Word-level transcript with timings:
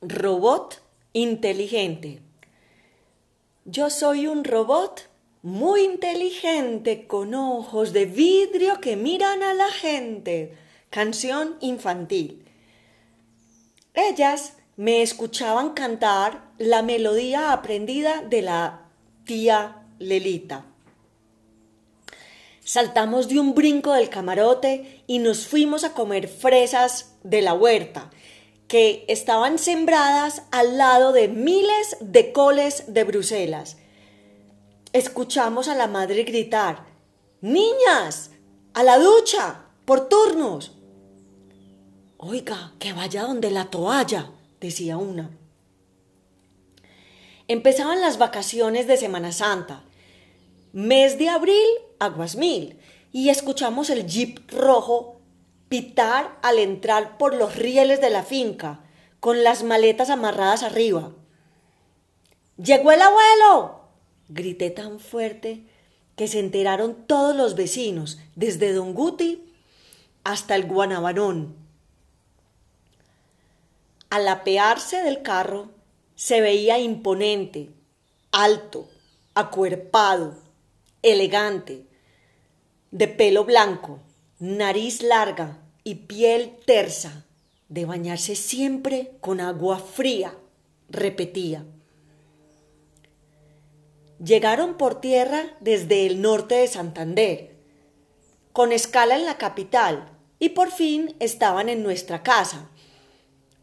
Robot 0.00 0.80
inteligente. 1.12 2.20
Yo 3.64 3.90
soy 3.90 4.28
un 4.28 4.44
robot 4.44 5.08
muy 5.42 5.82
inteligente 5.82 7.08
con 7.08 7.34
ojos 7.34 7.92
de 7.92 8.06
vidrio 8.06 8.80
que 8.80 8.94
miran 8.94 9.42
a 9.42 9.54
la 9.54 9.68
gente. 9.72 10.56
Canción 10.90 11.56
infantil. 11.60 12.44
Ellas 13.92 14.52
me 14.76 15.02
escuchaban 15.02 15.70
cantar 15.70 16.44
la 16.58 16.82
melodía 16.82 17.52
aprendida 17.52 18.22
de 18.22 18.42
la 18.42 18.86
tía 19.24 19.82
Lelita. 19.98 20.64
Saltamos 22.62 23.26
de 23.26 23.40
un 23.40 23.52
brinco 23.52 23.94
del 23.94 24.10
camarote 24.10 25.02
y 25.08 25.18
nos 25.18 25.48
fuimos 25.48 25.82
a 25.82 25.94
comer 25.94 26.28
fresas 26.28 27.16
de 27.24 27.42
la 27.42 27.54
huerta, 27.54 28.10
que 28.68 29.06
estaban 29.08 29.58
sembradas 29.58 30.42
al 30.50 30.76
lado 30.76 31.12
de 31.12 31.28
miles 31.28 31.96
de 32.00 32.32
coles 32.32 32.84
de 32.86 33.04
Bruselas. 33.04 33.78
Escuchamos 34.92 35.68
a 35.68 35.74
la 35.74 35.86
madre 35.86 36.22
gritar, 36.24 36.86
Niñas, 37.40 38.30
a 38.74 38.82
la 38.82 38.98
ducha, 38.98 39.64
por 39.84 40.08
turnos. 40.08 40.76
Oiga, 42.18 42.72
que 42.78 42.92
vaya 42.92 43.22
donde 43.22 43.50
la 43.50 43.70
toalla, 43.70 44.30
decía 44.60 44.98
una. 44.98 45.30
Empezaban 47.46 48.00
las 48.00 48.18
vacaciones 48.18 48.86
de 48.86 48.96
Semana 48.96 49.32
Santa. 49.32 49.84
Mes 50.72 51.16
de 51.16 51.28
abril, 51.28 51.66
aguas 51.98 52.36
mil, 52.36 52.78
y 53.12 53.30
escuchamos 53.30 53.88
el 53.88 54.06
jeep 54.06 54.50
rojo 54.50 55.17
pitar 55.68 56.38
al 56.42 56.58
entrar 56.58 57.18
por 57.18 57.34
los 57.34 57.56
rieles 57.56 58.00
de 58.00 58.10
la 58.10 58.22
finca, 58.22 58.80
con 59.20 59.42
las 59.42 59.62
maletas 59.62 60.10
amarradas 60.10 60.62
arriba. 60.62 61.12
¡Llegó 62.56 62.92
el 62.92 63.02
abuelo! 63.02 63.80
grité 64.28 64.70
tan 64.70 65.00
fuerte 65.00 65.64
que 66.16 66.28
se 66.28 66.40
enteraron 66.40 67.06
todos 67.06 67.34
los 67.34 67.54
vecinos, 67.54 68.18
desde 68.34 68.72
Don 68.72 68.92
Guti 68.92 69.54
hasta 70.24 70.56
el 70.56 70.66
Guanabanón. 70.66 71.56
Al 74.10 74.26
apearse 74.26 75.02
del 75.02 75.22
carro, 75.22 75.70
se 76.14 76.40
veía 76.40 76.78
imponente, 76.78 77.70
alto, 78.32 78.88
acuerpado, 79.34 80.34
elegante, 81.02 81.86
de 82.90 83.06
pelo 83.06 83.44
blanco, 83.44 84.00
nariz 84.40 85.02
larga 85.02 85.58
y 85.82 85.96
piel 86.06 86.56
tersa, 86.64 87.24
de 87.68 87.84
bañarse 87.84 88.36
siempre 88.36 89.12
con 89.20 89.40
agua 89.40 89.78
fría, 89.78 90.34
repetía. 90.88 91.64
Llegaron 94.24 94.76
por 94.76 95.00
tierra 95.00 95.56
desde 95.60 96.06
el 96.06 96.22
norte 96.22 96.56
de 96.56 96.68
Santander, 96.68 97.56
con 98.52 98.72
escala 98.72 99.16
en 99.16 99.24
la 99.24 99.38
capital, 99.38 100.12
y 100.38 100.50
por 100.50 100.70
fin 100.70 101.16
estaban 101.18 101.68
en 101.68 101.82
nuestra 101.82 102.22
casa, 102.22 102.70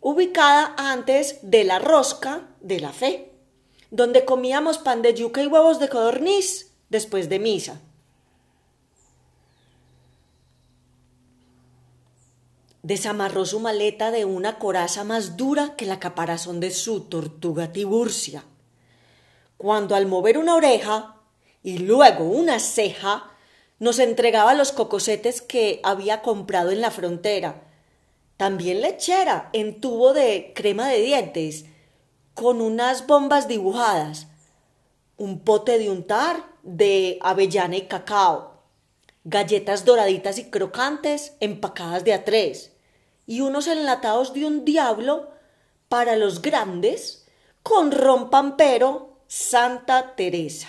ubicada 0.00 0.74
antes 0.78 1.38
de 1.42 1.64
la 1.64 1.78
rosca 1.78 2.48
de 2.60 2.80
la 2.80 2.92
fe, 2.92 3.30
donde 3.90 4.24
comíamos 4.24 4.78
pan 4.78 5.02
de 5.02 5.12
yuca 5.14 5.42
y 5.42 5.46
huevos 5.46 5.78
de 5.78 5.90
codorniz 5.90 6.72
después 6.88 7.28
de 7.28 7.38
misa. 7.38 7.80
Desamarró 12.82 13.46
su 13.46 13.60
maleta 13.60 14.10
de 14.10 14.24
una 14.24 14.58
coraza 14.58 15.04
más 15.04 15.36
dura 15.36 15.76
que 15.76 15.86
la 15.86 16.00
caparazón 16.00 16.58
de 16.58 16.72
su 16.72 17.02
tortuga 17.02 17.72
tiburcia. 17.72 18.44
Cuando 19.56 19.94
al 19.94 20.06
mover 20.06 20.36
una 20.38 20.56
oreja 20.56 21.16
y 21.62 21.78
luego 21.78 22.24
una 22.24 22.58
ceja, 22.58 23.30
nos 23.78 23.98
entregaba 24.00 24.54
los 24.54 24.72
cocosetes 24.72 25.42
que 25.42 25.80
había 25.84 26.22
comprado 26.22 26.70
en 26.70 26.80
la 26.80 26.90
frontera, 26.90 27.62
también 28.36 28.80
lechera 28.80 29.50
en 29.52 29.80
tubo 29.80 30.12
de 30.12 30.52
crema 30.54 30.88
de 30.88 31.00
dientes, 31.00 31.66
con 32.34 32.60
unas 32.60 33.06
bombas 33.06 33.46
dibujadas, 33.46 34.26
un 35.16 35.40
pote 35.40 35.78
de 35.78 35.90
untar 35.90 36.44
de 36.64 37.18
avellana 37.22 37.76
y 37.76 37.82
cacao, 37.82 38.62
galletas 39.22 39.84
doraditas 39.84 40.38
y 40.38 40.50
crocantes 40.50 41.36
empacadas 41.38 42.04
de 42.04 42.14
a 42.14 42.24
tres, 42.24 42.71
y 43.32 43.40
unos 43.40 43.66
enlatados 43.66 44.34
de 44.34 44.44
un 44.44 44.66
diablo 44.66 45.30
para 45.88 46.16
los 46.16 46.42
grandes, 46.42 47.26
con 47.62 47.90
ron 47.90 48.28
pampero 48.28 49.20
Santa 49.26 50.14
Teresa. 50.16 50.68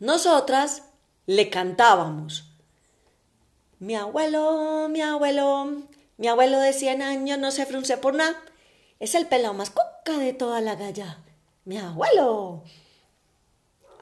Nosotras 0.00 0.82
le 1.24 1.48
cantábamos 1.48 2.44
mi 3.78 3.94
abuelo, 3.94 4.86
mi 4.90 5.00
abuelo, 5.00 5.86
mi 6.18 6.28
abuelo 6.28 6.60
de 6.60 6.74
cien 6.74 7.00
años 7.00 7.38
no 7.38 7.50
se 7.50 7.64
frunce 7.64 7.96
por 7.96 8.14
nada. 8.14 8.36
Es 9.00 9.14
el 9.14 9.26
pelado 9.26 9.54
más 9.54 9.70
coca 9.70 10.18
de 10.18 10.34
toda 10.34 10.60
la 10.60 10.74
galla. 10.74 11.24
Mi 11.64 11.78
abuelo. 11.78 12.64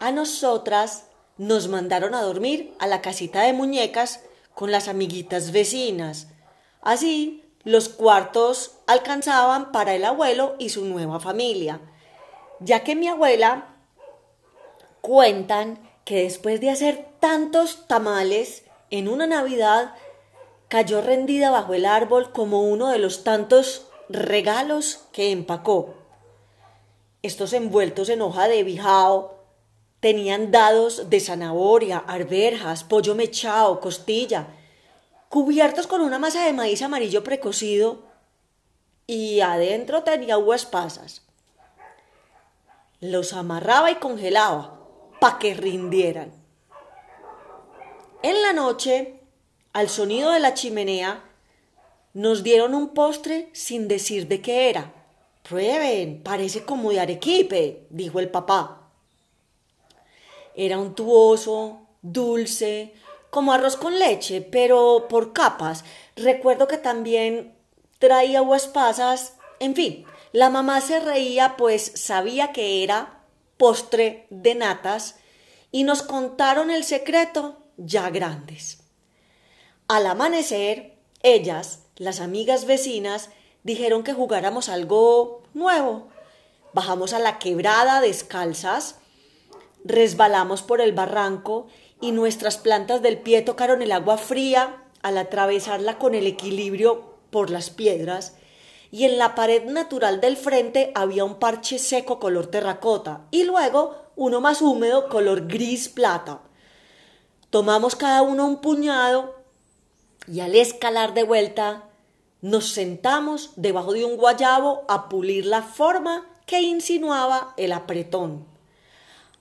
A 0.00 0.10
nosotras 0.10 1.04
nos 1.38 1.68
mandaron 1.68 2.16
a 2.16 2.22
dormir 2.22 2.74
a 2.80 2.88
la 2.88 3.00
casita 3.00 3.42
de 3.42 3.52
muñecas 3.52 4.24
con 4.54 4.72
las 4.72 4.88
amiguitas 4.88 5.52
vecinas. 5.52 6.26
Así 6.82 7.44
los 7.64 7.88
cuartos 7.88 8.72
alcanzaban 8.86 9.72
para 9.72 9.94
el 9.94 10.04
abuelo 10.04 10.56
y 10.58 10.68
su 10.68 10.84
nueva 10.84 11.20
familia, 11.20 11.80
ya 12.60 12.84
que 12.84 12.96
mi 12.96 13.08
abuela 13.08 13.68
cuentan 15.00 15.78
que 16.04 16.24
después 16.24 16.60
de 16.60 16.70
hacer 16.70 17.06
tantos 17.20 17.86
tamales 17.86 18.64
en 18.90 19.08
una 19.08 19.26
Navidad 19.26 19.94
cayó 20.68 21.00
rendida 21.00 21.50
bajo 21.50 21.74
el 21.74 21.86
árbol 21.86 22.32
como 22.32 22.62
uno 22.62 22.88
de 22.88 22.98
los 22.98 23.24
tantos 23.24 23.86
regalos 24.08 25.04
que 25.12 25.30
empacó. 25.30 25.94
Estos 27.22 27.52
envueltos 27.52 28.08
en 28.08 28.22
hoja 28.22 28.48
de 28.48 28.64
bijao 28.64 29.36
tenían 30.00 30.50
dados 30.50 31.08
de 31.10 31.20
zanahoria, 31.20 31.98
arberjas, 31.98 32.82
pollo 32.82 33.14
mechado, 33.14 33.78
costilla, 33.78 34.48
cubiertos 35.32 35.86
con 35.86 36.02
una 36.02 36.18
masa 36.18 36.44
de 36.44 36.52
maíz 36.52 36.82
amarillo 36.82 37.24
precocido 37.24 38.02
y 39.06 39.40
adentro 39.40 40.02
tenía 40.02 40.36
uvas 40.36 40.66
pasas. 40.66 41.22
Los 43.00 43.32
amarraba 43.32 43.90
y 43.90 43.94
congelaba 43.94 44.78
para 45.22 45.38
que 45.38 45.54
rindieran. 45.54 46.34
En 48.22 48.42
la 48.42 48.52
noche, 48.52 49.20
al 49.72 49.88
sonido 49.88 50.32
de 50.32 50.40
la 50.40 50.52
chimenea, 50.52 51.24
nos 52.12 52.42
dieron 52.42 52.74
un 52.74 52.90
postre 52.90 53.48
sin 53.54 53.88
decir 53.88 54.28
de 54.28 54.42
qué 54.42 54.68
era. 54.68 54.92
Prueben, 55.48 56.22
parece 56.22 56.66
como 56.66 56.90
de 56.90 57.00
arequipe, 57.00 57.86
dijo 57.88 58.20
el 58.20 58.28
papá. 58.28 58.90
Era 60.54 60.78
untuoso, 60.78 61.86
dulce, 62.02 62.92
como 63.32 63.54
arroz 63.54 63.78
con 63.78 63.98
leche, 63.98 64.42
pero 64.42 65.06
por 65.08 65.32
capas. 65.32 65.86
Recuerdo 66.16 66.68
que 66.68 66.76
también 66.76 67.56
traía 67.98 68.42
pasas. 68.74 69.38
En 69.58 69.74
fin, 69.74 70.04
la 70.32 70.50
mamá 70.50 70.82
se 70.82 71.00
reía 71.00 71.56
pues 71.56 71.92
sabía 71.94 72.52
que 72.52 72.84
era 72.84 73.24
postre 73.56 74.26
de 74.28 74.54
natas 74.54 75.16
y 75.70 75.84
nos 75.84 76.02
contaron 76.02 76.70
el 76.70 76.84
secreto 76.84 77.56
ya 77.78 78.10
grandes. 78.10 78.80
Al 79.88 80.06
amanecer, 80.08 80.98
ellas, 81.22 81.84
las 81.96 82.20
amigas 82.20 82.66
vecinas, 82.66 83.30
dijeron 83.62 84.04
que 84.04 84.12
jugáramos 84.12 84.68
algo 84.68 85.42
nuevo. 85.54 86.10
Bajamos 86.74 87.14
a 87.14 87.18
la 87.18 87.38
quebrada 87.38 88.02
descalzas, 88.02 88.96
resbalamos 89.86 90.60
por 90.60 90.82
el 90.82 90.92
barranco 90.92 91.68
y 92.02 92.12
nuestras 92.12 92.58
plantas 92.58 93.00
del 93.00 93.18
pie 93.18 93.40
tocaron 93.40 93.80
el 93.80 93.92
agua 93.92 94.18
fría 94.18 94.82
al 95.02 95.16
atravesarla 95.16 95.98
con 95.98 96.14
el 96.14 96.26
equilibrio 96.26 97.14
por 97.30 97.48
las 97.48 97.70
piedras 97.70 98.34
y 98.90 99.04
en 99.04 99.16
la 99.16 99.34
pared 99.34 99.64
natural 99.64 100.20
del 100.20 100.36
frente 100.36 100.92
había 100.94 101.24
un 101.24 101.36
parche 101.36 101.78
seco 101.78 102.18
color 102.18 102.48
terracota 102.48 103.22
y 103.30 103.44
luego 103.44 103.96
uno 104.16 104.40
más 104.40 104.60
húmedo 104.60 105.08
color 105.08 105.46
gris 105.46 105.88
plata. 105.88 106.40
Tomamos 107.48 107.96
cada 107.96 108.20
uno 108.22 108.46
un 108.46 108.60
puñado 108.60 109.36
y 110.26 110.40
al 110.40 110.54
escalar 110.56 111.14
de 111.14 111.22
vuelta 111.22 111.84
nos 112.42 112.70
sentamos 112.70 113.52
debajo 113.54 113.92
de 113.92 114.04
un 114.04 114.16
guayabo 114.16 114.82
a 114.88 115.08
pulir 115.08 115.46
la 115.46 115.62
forma 115.62 116.26
que 116.46 116.60
insinuaba 116.60 117.54
el 117.56 117.72
apretón. 117.72 118.51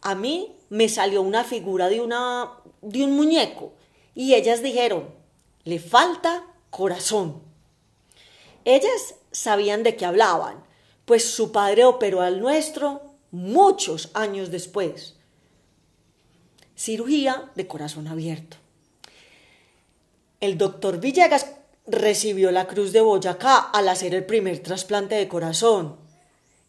A 0.01 0.15
mí 0.15 0.57
me 0.69 0.89
salió 0.89 1.21
una 1.21 1.44
figura 1.44 1.89
de 1.89 2.01
una 2.01 2.51
de 2.81 3.03
un 3.03 3.15
muñeco 3.15 3.74
y 4.15 4.33
ellas 4.33 4.62
dijeron, 4.63 5.09
le 5.63 5.80
falta 5.80 6.44
corazón. 6.69 7.42
Ellas 8.65 9.15
sabían 9.31 9.83
de 9.83 9.95
qué 9.95 10.06
hablaban, 10.06 10.63
pues 11.06 11.25
su 11.25 11.51
padre 11.51 11.86
operó 11.86 12.21
al 12.21 12.39
nuestro 12.39 13.01
muchos 13.31 14.09
años 14.13 14.51
después. 14.51 15.15
Cirugía 16.75 17.51
de 17.56 17.68
corazón 17.68 18.07
abierto. 18.07 18.57
El 20.39 20.57
doctor 20.57 21.00
Villegas 21.00 21.45
recibió 21.86 22.51
la 22.51 22.68
Cruz 22.68 22.92
de 22.92 23.01
Boyacá 23.01 23.57
al 23.57 23.88
hacer 23.89 24.15
el 24.15 24.25
primer 24.25 24.59
trasplante 24.59 25.15
de 25.15 25.27
corazón. 25.27 25.98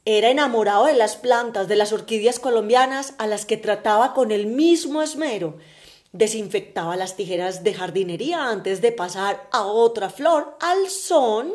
Era 0.05 0.31
enamorado 0.31 0.87
de 0.87 0.95
las 0.95 1.17
plantas, 1.17 1.69
de 1.69 1.77
las 1.77 1.93
orquídeas 1.93 2.41
colombianas 2.41 3.15
a 3.19 3.27
las 3.27 3.47
que 3.47 3.57
trataba 3.57 4.15
con 4.15 4.33
el 4.33 4.47
mismo 4.47 5.01
esmero. 5.01 5.59
Desinfectaba 6.11 6.97
las 6.97 7.15
tijeras 7.17 7.63
de 7.63 7.73
jardinería 7.73 8.49
antes 8.49 8.81
de 8.81 8.91
pasar 8.91 9.49
a 9.53 9.63
otra 9.65 10.11
flor 10.11 10.57
al 10.61 10.91
son 10.91 11.53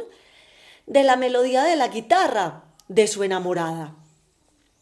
de 0.85 1.03
la 1.03 1.17
melodía 1.17 1.63
de 1.63 1.75
la 1.75 1.89
guitarra 1.89 2.63
de 2.87 3.07
su 3.07 3.23
enamorada. 3.23 3.95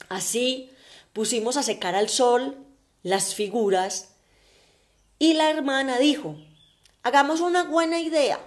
Así 0.09 0.71
pusimos 1.11 1.57
a 1.57 1.63
secar 1.63 1.95
al 1.95 2.09
sol 2.09 2.57
las 3.01 3.33
figuras 3.33 4.15
y 5.17 5.33
la 5.33 5.49
hermana 5.49 5.97
dijo, 5.97 6.35
hagamos 7.01 7.41
una 7.41 7.63
buena 7.63 7.99
idea, 7.99 8.39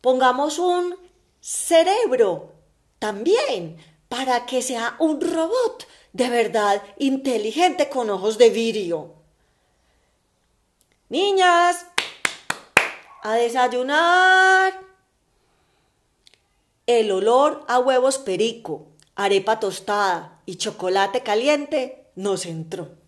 pongamos 0.00 0.58
un 0.58 0.96
cerebro 1.40 2.54
también 2.98 3.76
para 4.10 4.44
que 4.44 4.60
sea 4.60 4.96
un 4.98 5.20
robot 5.20 5.86
de 6.12 6.28
verdad 6.28 6.82
inteligente 6.98 7.88
con 7.88 8.10
ojos 8.10 8.38
de 8.38 8.50
vidrio. 8.50 9.14
Niñas, 11.08 11.86
a 13.22 13.34
desayunar. 13.34 14.80
El 16.86 17.12
olor 17.12 17.64
a 17.68 17.78
huevos 17.78 18.18
perico, 18.18 18.88
arepa 19.14 19.60
tostada 19.60 20.42
y 20.44 20.56
chocolate 20.56 21.22
caliente 21.22 22.10
nos 22.16 22.46
entró. 22.46 22.99